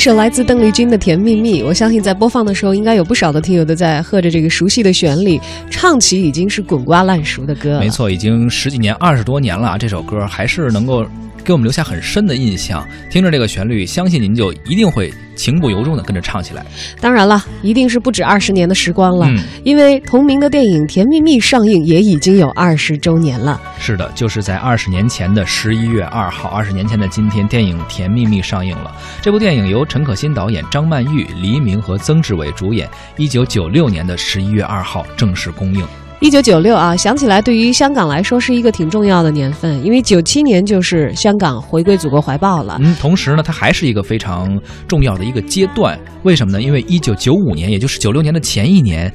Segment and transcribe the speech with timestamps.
[0.00, 5.38] 一首来自邓丽君的《甜蜜蜜》，我相信在播放的时候，应该有不少的听友都在和着这个熟悉的旋律，
[5.70, 7.78] 唱起已经是滚瓜烂熟的歌。
[7.78, 11.04] 没错，已经十几年、二十多年了，这首歌还是能够。
[11.50, 12.86] 给我们留下很深的印象。
[13.10, 16.64] 听着这个旋律，相信您就一定会情不由衷的跟着唱起来。
[17.00, 23.60] 当然了，一定是不止二十年的时光了，嗯因为同名的电影《甜蜜蜜》上映也已经有二十周年了。
[23.80, 28.94] 是的，就是在二十年前的十一月二号，二十年前的今天，电影《甜蜜蜜》上映了。
[29.20, 32.88] 这部电影由陈可辛导演，张曼玉、黎明和曾志伟主演。
[33.16, 35.84] 一九九六年的十一月二号正式公映。
[36.20, 42.76] 一九九六啊，想起来对于香港来说是一个挺重要的年份，因为九七年就是香港回归祖国怀抱了。
[42.78, 45.98] 嗯，同时呢，它还是一个非常重要的一个阶段。
[46.22, 46.60] 为什么呢？
[46.60, 49.10] 因为一九九五年，也就是九六年的前一年，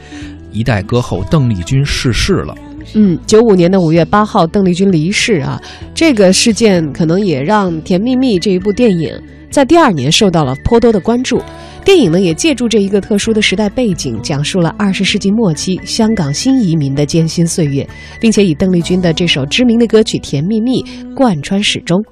[0.51, 2.55] 一代歌后邓丽君逝世了。
[2.95, 5.61] 嗯，九五年的五月八号，邓丽君离世啊，
[5.93, 9.15] 这个事件可能也让《甜蜜蜜》这一部电影
[9.51, 11.39] 在第二年受到了颇多的关注。
[11.85, 17.87] 电影呢，也借助这一个特殊的时代背景，讲述了二十世纪末期香港新移民的艰辛岁月，
[18.19, 20.81] 并且以邓丽君的这首知名的歌曲《甜蜜蜜》
[21.13, 22.03] 贯穿始终。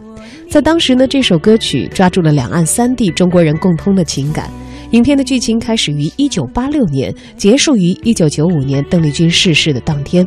[0.47, 4.47] 在当时呢，这首歌曲抓住了两岸三地中国人共通的情感。
[4.91, 10.25] 影片的剧情开始于一九八六年，结束于一九九五年邓丽君逝世的当天。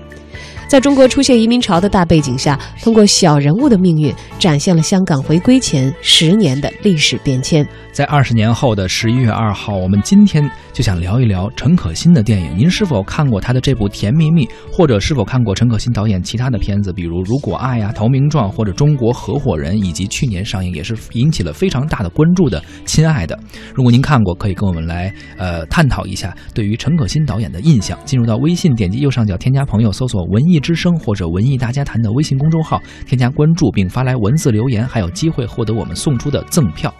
[0.69, 7.67] 在中国出现移民潮的大背景下，通过小人物的命运，展现了香港回归前十年的历史变迁。
[7.92, 12.59] 在二十年后的十一月二号，我们今天就想聊一聊陈可辛的电影。
[12.59, 23.34] 您是否看过他的这部《甜蜜蜜》，或者是否看过陈可辛导演其他的片子，比如《如果爱》呀、《投名状》或者《中国合伙人》，以及去年上映也是引起了非常大的关注的《亲爱的》。
[23.72, 27.97] 如果您看过，可以跟我们来呃探讨一下对于陈可辛导演的印象。
[28.05, 36.93] 进入到微信，点击右上角添加朋友，搜索“文艺 之声”或者“文艺大家谈”的微信公众号，添加关注并发来文字留言，还有机会获得我们送出的赠票。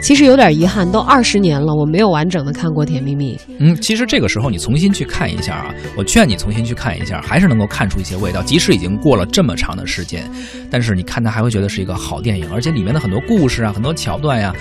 [0.00, 3.36] 其实有点遗憾，都二十年了，我没有完整的看过《甜蜜蜜》。
[3.58, 8.40] 嗯，其实这个时候你重新去看一下啊，我劝你重新去看一下，还是能够看出一些味道。
[8.40, 10.30] 即使已经过了这么长的时间，
[10.70, 14.54] 但是你看它还会觉得是一个好电影，而且里面的很多故事啊、很多桥段呀、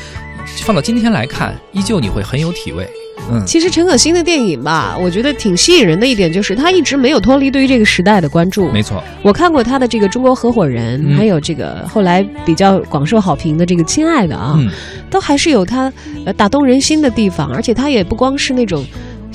[0.63, 2.89] 放到今天来看，依旧你会很有体味。
[3.29, 8.69] 嗯，其实陈可辛的电影吧，我觉得挺吸引人的一点就是他一直没有脱离对于这个时代的关注。
[8.72, 11.17] 没错，我看过他的这个《中国合伙人》嗯。
[11.17, 14.69] 还有这个后来比较广受好评的这个《亲爱的》啊，嗯，
[15.09, 15.91] 都还是有他
[16.25, 18.85] 呃打动人心的地方，而且他也不光是那种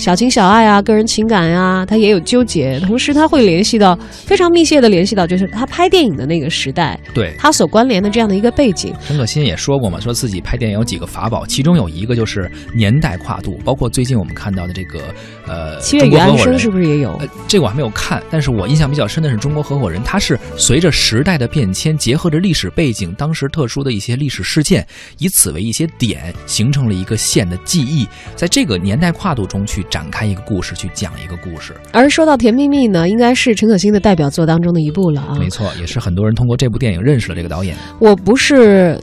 [0.03, 3.97] 小情小爱啊、个人情感呀、他也有纠结，同时他会联系到
[4.27, 7.33] 非常密切的联系到，就是他拍电影的那个时代，对。
[7.39, 8.93] 他所关联的这样的一个背景。
[9.07, 15.01] 陈可辛也说过嘛，说自己拍电影有几个法宝，其中有一个就是年代跨度，包括最近我们看到的这个
[15.47, 17.13] 呃七月与安生是不是也有？
[17.19, 24.85] 呃，这个我还没有看，但是我印象比较深的是中国合伙人，它是随着时代的变迁，结合着历史背景，当时特殊的一些历史事件，
[25.19, 31.77] 以此为一些点，形成了一个线的记忆，在这个年代跨度中去展开一个故事，去讲一个故事。
[31.93, 35.37] 而说到《甜蜜蜜》呢，应该是陈可辛的代表作当中的一部了啊。
[35.39, 37.77] 没错，也是很多人通过这部电影认识了这个导演。
[37.99, 38.99] 我不是。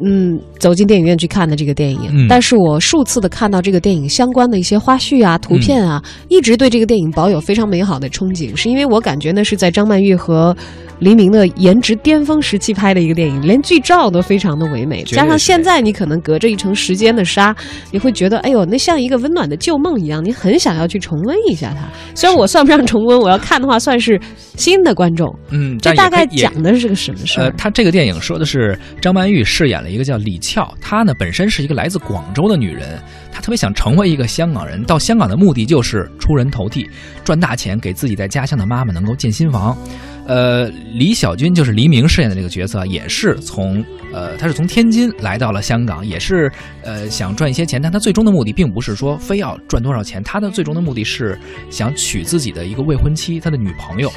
[0.00, 10.56] 嗯，走进电影院去看的这个电影，嗯但是我数次的看到这个电影相关的一些花絮啊、图片啊，一直对这个电影保有非常美好的憧憬，是因为我感觉那是在张曼玉和
[10.98, 17.54] 黎明的颜值巅峰时期拍的一个电影，连剧照都非常的唯美，加上现在你可能隔着一层时间的纱，
[17.90, 21.88] 你会觉得，哎呦，那像一个温暖的旧梦一样，你很想要去重温一下它。
[22.14, 24.20] 虽然我算不上重温，我要看的话算是
[24.56, 25.28] 新的观众。
[25.50, 27.44] 嗯，这大概讲的是个什么事儿？
[27.44, 36.88] 呃，他这个电影说的是张曼玉饰演一个叫李俏，她呢本身是一个来自广州的女人，她特别想成为一个香港人，到香港的目的就是出人头地，
[37.24, 39.76] 赚大钱，给自己在家乡的妈妈能够建新房。
[40.24, 46.50] 呃，李小军就是黎明饰演的这个角色，也是从呃，他是从天津来到了香港，也是
[46.84, 51.36] 呃想赚一些钱，但他最终的目的并不是说非要赚多少钱，他的最终的目的是
[51.70, 54.12] 想娶自己的一个未婚妻，他的女朋友。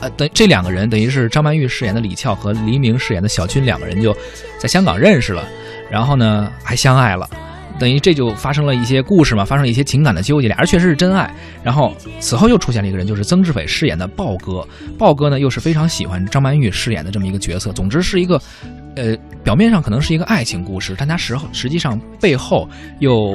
[0.00, 4.16] 呃，等这两个人等于是张曼玉饰演的李翘和黎明饰演的小军两个人就
[4.58, 5.46] 在香港认识了，
[5.90, 7.28] 然后呢还相爱了，
[7.78, 11.32] 等于这就发生了一些故事嘛，发生了一些情感的纠结，俩人确实是真爱。
[11.62, 14.66] 然后此后又出现了一个人，就是曾志伟饰演的豹哥，
[14.98, 18.40] 豹哥呢又是非常喜欢张曼玉饰演的这么一个角色，总之是一个。
[18.98, 22.68] 呃，表面上可能是一个爱情故事，但它实实际上背后
[22.98, 23.32] 又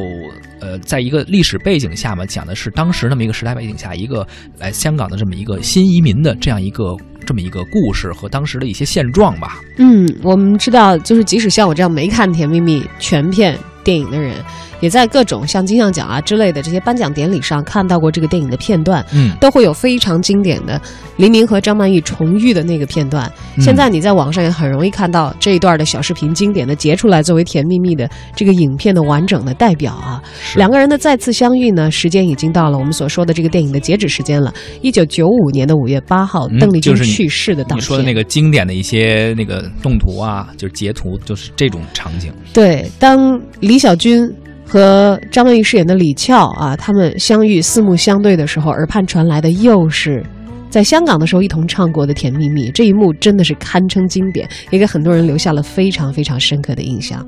[0.60, 4.28] 呃，在一个历史背景下嘛，讲的是当时那么一个时代背景下，一个
[4.60, 9.62] 来香港的这么一个新移民的这样一个这么一个故事和当时的一些现状吧。
[9.78, 14.36] 嗯，我们知道，就是即使像我这样没看《甜蜜蜜》全片电影的人，
[14.84, 20.80] 也在各种像金像奖啊之类的这些颁奖典礼上看到过这个电影的片段，嗯，都会有非常经典的
[21.16, 23.32] 黎明和张曼玉重遇的那个片段。
[23.62, 30.22] 现在你在网上也很容易看到这一段的小视频，经典的截出来作为《甜蜜蜜》的这个影片的完整的代表啊。
[30.58, 37.82] 两个人的再次相遇呢，时间已经到了我们所说的这个电影的截止时间了，一九九五年的五月八号，邓丽君去世的当天。
[37.82, 42.34] 你说的那个经典的一些那个动图啊，就是截图，就是这种场景。
[42.52, 44.30] 对，当李小军
[44.74, 50.26] 和张曼玉饰演的李翘啊，他们相遇四目相对的时候，耳畔传来的又是
[50.68, 57.24] 在香港的时候一同唱过的《甜蜜蜜》，这一幕真的是堪称经典，也给很多人留下了非常非常深刻的印象。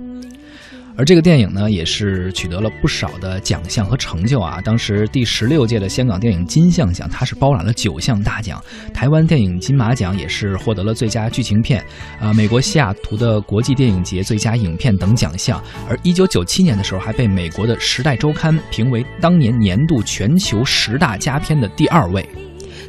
[0.98, 4.62] 而这个电影呢，也是取得了不少的奖项和成就啊。
[4.64, 8.58] 当时第十六届的香港电影金像奖，它是包揽了九项大奖；
[8.94, 11.84] 台湾电影金马奖也是获得了最佳剧情片，
[12.20, 15.62] 啊，美国西雅图的国际电影节最佳影片等奖项。
[15.90, 22.26] 而一九九七年的时候，还被美国的《时代周刊》评为当年年度全球十大佳片的第二位。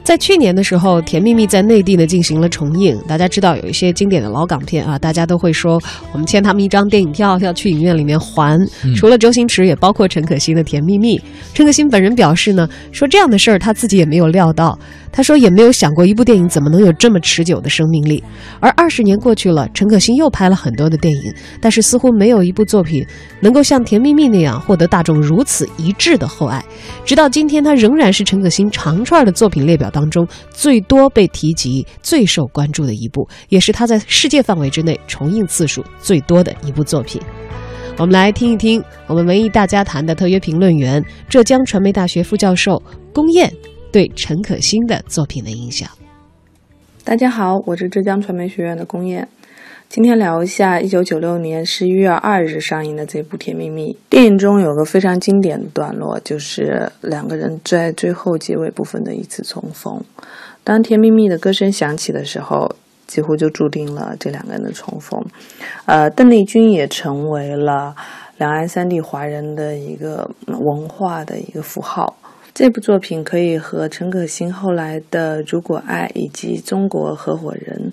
[0.06, 2.97] 在去年的时候，《甜蜜蜜》在内地呢进行了重映。
[3.08, 5.82] 大家知道有一些经典的老港片啊，大家都会说
[6.12, 8.56] 我们欠他们一张电影票，要去影院里面还。
[8.94, 11.19] 除了周星驰，也包括陈可辛的《甜蜜蜜》。
[11.53, 14.79] 陈可辛本人表示呢，说这样的事儿他自己也没有料到。
[15.11, 18.23] 他说也没有想过一部电影怎么能有这么持久的生命力。
[18.61, 23.05] 而二十年过去了，陈可辛又拍了很多的电影，但是似乎没有一部作品
[23.41, 26.62] 能够像《甜蜜蜜》那样获得大众如此一致的厚爱。
[27.05, 37.22] 直到今天，他仍然是陈可辛长串的作品列表当中最多被提及、最受关注的一部，也是他在世界范围之内重映次数最多的一部作品。
[37.96, 42.82] 我们来听一听我们文艺大家谈的特约评论员、浙江传媒大学副教授
[43.14, 43.50] 龚燕。
[43.93, 45.88] 对陈可辛的作品的影响。
[47.02, 49.26] 大家好，我是浙江传媒学院的龚燕，
[49.88, 53.92] 今天聊一下一九九六年十一月二日上映的这部《甜蜜蜜》。
[54.10, 60.02] 电影中有个非常经典的段落，就是两个人在最后结尾部分的一次重逢。
[60.64, 62.74] 当《甜蜜蜜》的歌声响起的时候，
[63.06, 65.24] 几乎就注定了这两个人的重逢。
[65.86, 67.94] 呃，邓丽君也成为了
[68.36, 72.18] 两岸三地华人的一个文化的一个符号。
[72.52, 77.92] 这部作品可以和陈可辛后来的《如果爱》以及《中国合伙人》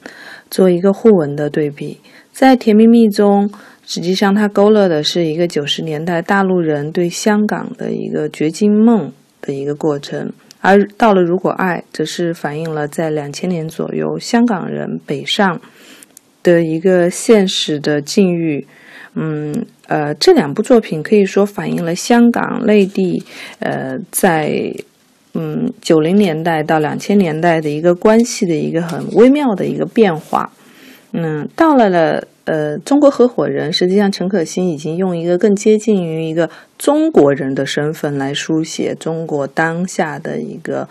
[0.53, 1.97] 做一个互文的对比。
[2.31, 3.49] 在《甜蜜蜜》中，
[3.87, 9.11] 实际上它勾勒的是一个九十年代大陆人对香港的一个掘金梦
[9.41, 15.59] 的一个过程，而到了《如果爱》，则是反映了在两千年左右香港人北上
[16.43, 18.67] 的一个现实的境遇。
[19.15, 19.65] 嗯。
[19.87, 23.21] 呃，这两部作品可以说反映了香港内地，
[23.59, 24.73] 呃，在
[25.33, 30.51] 嗯九零年代到两千年代的一个关系的一个很微妙的一个变化。
[31.11, 40.87] 嗯，到了了呃中国合伙人，实际上陈可辛已经用一个更接近于一个中国人的身份来书写中国当下的一个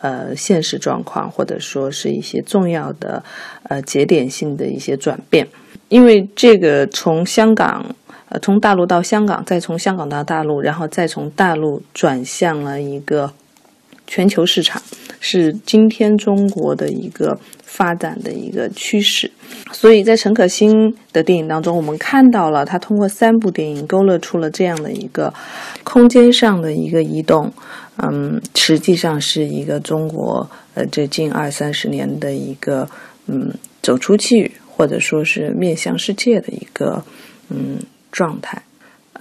[0.00, 3.22] 呃现实状况，或者说是一些重要的
[3.64, 5.46] 呃节点性的一些转变。
[5.88, 7.84] 因为这个从香港。
[8.32, 13.32] 呃，从大陆到香港，再从香港到大陆，然后再从大陆转向了一个
[14.10, 14.82] 全球市场，
[15.20, 19.30] 是今天中国的一个发展的一个趋势。
[19.72, 25.32] 所以在陈可辛的电影当中，我们看到了他通过三部电影勾勒出了这样的一个
[25.84, 27.52] 空间上的一个移动。
[27.98, 32.88] 嗯，实际上是一个中国呃这近二三十年的一个
[33.28, 37.04] 嗯走出去，或者说是面向世界的一个
[37.48, 37.78] 嗯。
[38.12, 38.60] 状态，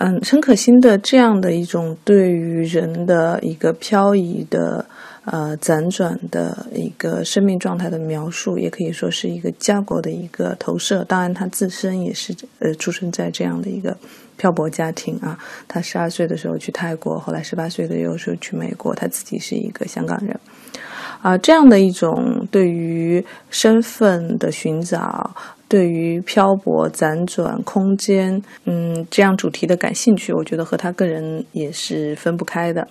[0.02, 4.86] 嗯，陈可辛的这样的一种对于人的一个漂移的、
[5.26, 11.04] 呃辗转的一个生命状态的描述，也可以说是一个家国的一个投射。
[11.04, 13.98] 当然，他自身也是呃出生在这样的一个
[14.38, 15.38] 漂泊家庭啊。
[15.68, 18.96] 他十二岁的时候去泰国，后来十八岁的时候去美国。
[18.96, 20.34] 他自己是一个香港人
[21.22, 25.36] 啊，这样的一种对于身份的寻找。
[25.70, 32.88] 对于漂泊、辗转、空间，嗯，这样主题的感兴趣，我觉得和他个人也是分不开的。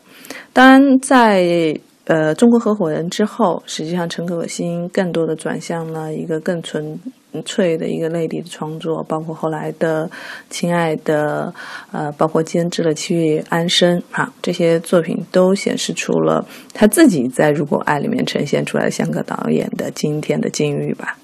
[0.53, 6.99] 当然，在呃中国合伙人之后，实际上陈可辛更多的转向了一个更纯
[7.45, 10.07] 粹的一个内地的创作，包括后来的
[10.49, 11.53] 《亲爱的》，
[11.93, 21.19] 呃，包括监制了《七月安生》啊，这些作品都显示出了他自己在《如果爱》里面呈现出来的香港导演的今天的境遇吧。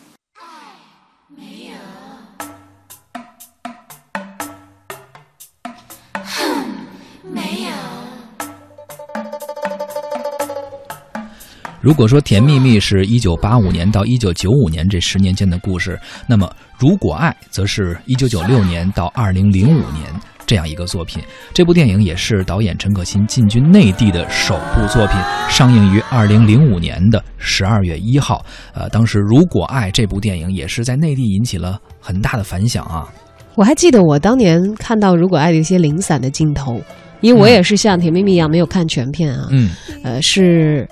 [11.84, 16.46] 如果说《甜蜜蜜》是一九八五年到一九九五年这十年间的故事，那么
[16.78, 20.10] 《如果爱》则是一九九六年到二零零五年。
[20.46, 21.22] 这样一个作品。
[21.54, 25.16] 这部电影也是导演陈可辛进军内地的首部作品，
[25.48, 28.44] 上映于二零零五年的十二月一号。
[28.74, 33.08] 呃，当时《如果爱》这部电影也是在内地引起了很大的反响啊。
[33.54, 36.78] 我还记得我当年看到《如果爱》的一些零散的镜头，
[37.20, 39.48] 因为我也是像甜蜜蜜一样没有看全片啊。
[39.50, 39.70] 嗯，
[40.02, 40.86] 呃，是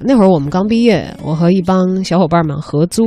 [0.00, 3.02] 那会儿我们刚毕业，我和一帮小伙伴们合租，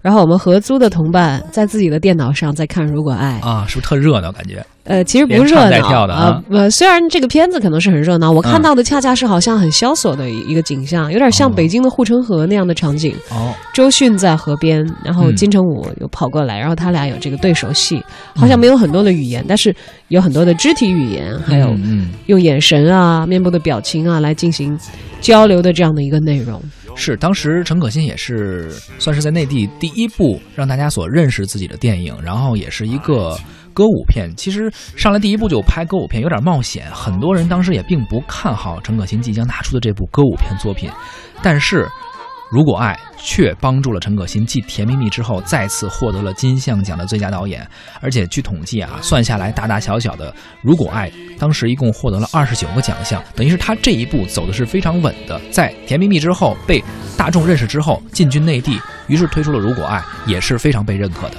[0.00, 4.32] 然后我们合租的同伴在自己的电脑上在看《如果爱》啊，是不是特热闹？
[4.32, 6.42] 感觉呃，其实不热闹啊啊。
[6.50, 13.14] 呃，虽然这个片子可能是很热闹，我看嗯到的恰恰是好像很萧索的一个景象，有点像哦北京的护城河那样的场景。
[13.30, 18.02] 哦，周迅在河边，然后嗯金城武又跑过来，然后他俩有这个对手戏，
[18.34, 19.74] 好像没有很多的语言，但是
[20.08, 24.76] 有很多的肢体语言，还有嗯嗯用眼神啊、面部的表情啊来进行
[25.20, 26.60] 交流的这样的一个内容。
[26.94, 33.38] 是，当时陈可辛也是算是在内地第一部让大家所认识自己的电影，然后也是一个
[33.72, 34.30] 歌舞片。
[34.36, 40.90] 其实上来第一部就拍歌舞片，有点冒险，很多人当时也并不看好陈可辛即将拿出的这部歌舞片作品，
[41.42, 41.88] 但是。
[42.52, 47.66] 如果爱却帮助了陈可辛继《甜蜜蜜》之后，再次获得了金像奖的最佳导演。
[47.98, 50.30] 而且据统计啊，算下来大大小小的
[50.60, 55.40] 《如果爱》当时一共获得了二十九个奖项，等于是他这一步走的是非常稳的。
[55.50, 56.84] 在《甜蜜蜜》之后被
[57.16, 61.36] 大众认识之后，进军内地，于是推出了《如果爱》，也是非常被认可的。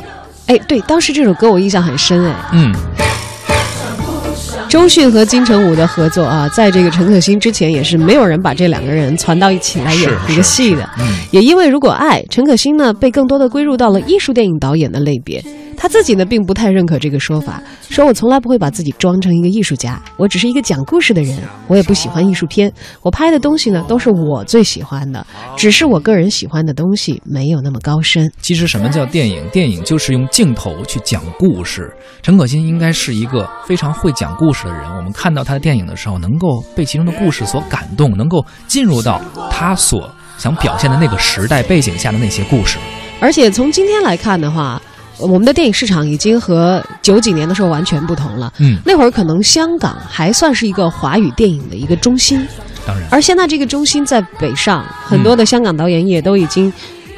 [0.47, 2.73] 哎，对，当时这首歌我印象很深哎，嗯，
[4.73, 10.89] 周迅和金城武的合作啊，在这个陈可辛之前也是没有人把这两个人攒到一起来演是一个戏的。
[10.97, 15.43] 嗯，也因为《如果爱》，陈可辛呢被更多的归入到了艺术电影导演的类别。
[15.83, 21.37] 他自己呢并不太认可这个说法，说我从来不会把自己装成一个艺术家，我只是一个讲故事的人，
[21.67, 22.71] 我也不喜欢艺术片，
[23.01, 28.31] 我拍的东西呢都是我最喜欢的，只是我个人喜欢的东西没有那么高深。
[28.39, 29.45] 其实什么叫电影？
[29.49, 31.91] 电影就是用镜头去讲故事。
[32.21, 34.89] 陈可辛应该是一个非常会讲故事的人。
[34.95, 39.21] 我们看到他的电影的时候，能够被其中的故事所感动，能够进入到
[39.51, 42.77] 他所想表现的那个时代背景下的那些故事。
[43.19, 44.81] 而且从今天来看的话，
[45.19, 48.51] 我们的电影市场已经和九几年的时候完全不同了。
[48.59, 52.45] 嗯，那会儿可能香港还算是一个华语电影的一个中心，
[52.85, 56.71] 当然，而现在这个中心在北上，很多的香港导演也都已经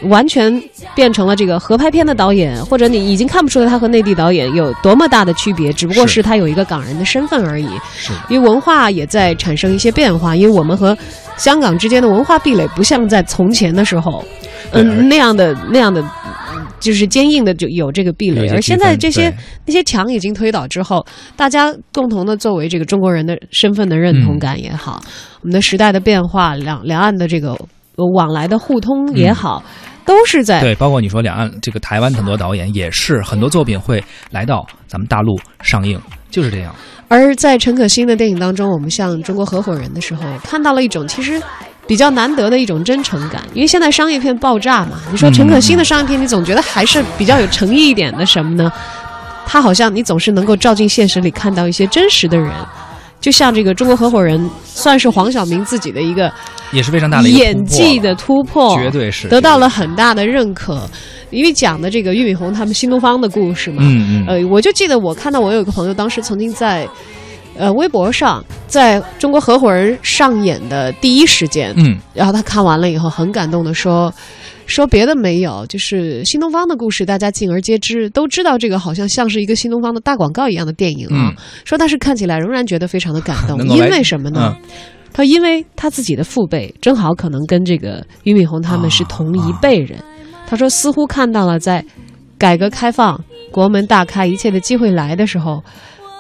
[0.03, 0.61] 完全
[0.93, 7.67] 变成了这个合拍片的导演，或者你已经看不出来他和内地导演有多么大的区别，只不过是是他有一个港人的身份而已。
[7.97, 10.95] 是，因为文化也在产生一些变化，因为我们和
[11.37, 14.23] 香港之间的文化壁垒不像在从前的时候，
[14.73, 16.03] 嗯，那样的那样的。
[16.85, 19.33] 就是坚硬的，就有这个壁垒，而现在这些
[19.65, 21.03] 那些墙已经推倒之后，
[21.35, 25.01] 大家共同的作为这个中国人的身份的认同感也好，
[25.41, 27.53] 我们的时代的变化，两两岸的这个
[27.95, 29.63] 呃往来的互通也好，
[30.05, 35.99] 都是在对，包括你说两岸这个台湾很多导演也是很多作品会来到咱们大陆上映，
[36.29, 36.75] 就是这样。
[37.07, 41.41] 而在陈可辛的电影当中，我们像《中国合伙人》的时候，看到了一种其实
[41.87, 43.43] 比较难得的一种真诚感。
[43.53, 48.71] 因为现在商业片爆炸嘛，你说陈可辛的商业片，你总觉得还是比较有诚意一点的什么呢？
[49.45, 52.51] 他好像你总是能够照进现实里看到一些真实的人。
[53.21, 56.31] 就像这个《中国合伙人》，算是黄晓明自己的一个
[56.71, 60.87] 也是非常大的演技的突破，绝对是得到了很大的认可。
[61.31, 66.87] 因为讲的这个俞敏洪他们新东方的故事嘛，嗯嗯呃，我就记得我看到我有一个朋友，当时曾经在
[67.57, 74.13] 呃微博上，在中国合伙人上演的第一时间，嗯然后他看完了以后很感动的说。
[74.67, 81.29] 说别的没有，就是新东方的故事，大家尽而皆知，都知道这个好像像是一个新东方的大广告一样的电影啊。
[81.29, 84.57] 嗯说但是看起来仍然觉得非常的感动，因为什么呢？
[85.13, 89.99] 他因为他自己的父辈正好可能跟这个俞敏洪他们是同一辈人，
[90.47, 91.85] 他说似乎看到了在
[92.39, 95.63] 改革开放、国门大开、一切的机会来的时候，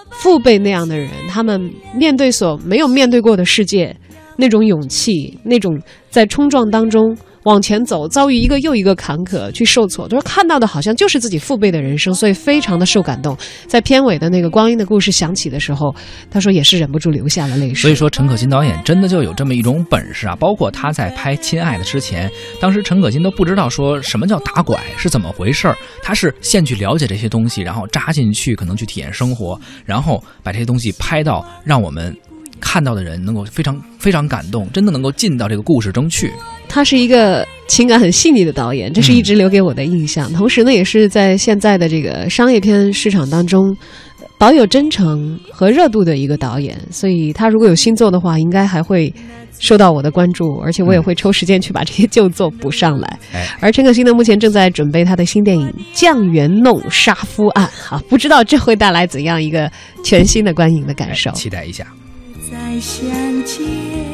[0.09, 3.95] 父辈那样的人，他们面对所没有面对过的世界，
[4.37, 7.15] 那种勇气，那种在冲撞当中。
[7.45, 10.07] 往前走，遭遇一个又一个坎坷，去受挫。
[10.07, 13.37] 他说看到的好像就是自己父辈的人生，所以非常的受感动。
[13.67, 15.93] 在片尾的那个光阴的故事响起的时候，
[16.29, 17.75] 他说也是忍不住流下了泪水。
[17.75, 20.35] 所以说，陈可辛导演真的就有这么一种本事啊！
[20.35, 32.15] 包括他在拍《亲爱的》之前，当时陈可辛都不知道说什么叫打拐是怎么回事儿，他是先去了解这些东西，然后扎进去，可能去体验生活，然后把这些东西拍到让我们
[32.59, 36.33] 看到的人能够非常非常感动，真的能够进到这个故事中去。
[36.67, 40.31] 他是一个情感很细腻的导演，这是一直留给我的印象。
[40.33, 43.75] 同时呢，也是在现在的这个商业片市场当中，
[44.37, 49.13] 保有真诚和热度的一个导演，所以他如果有新作的话，应该还会
[49.57, 53.19] 受到我的关注，而且我也会抽时间去把这些旧作补上来。
[53.33, 59.71] 哎，而陈可辛呢，目前正在准备他的新电影《酱园弄杀夫案》哈，不知道这会带来怎样一个
[60.03, 61.31] 全新的观影的感受。
[61.31, 61.87] 期待一下。
[62.51, 63.09] 再相
[63.43, 64.04] 见。